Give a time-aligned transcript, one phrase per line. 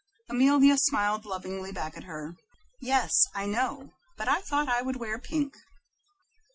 [0.29, 2.35] Amelia smiled lovingly back at her.
[2.79, 5.55] "Yes, I know, but I thought I would wear pink."